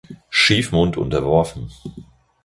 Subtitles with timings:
[0.31, 1.69] Schiefmund unterworfen.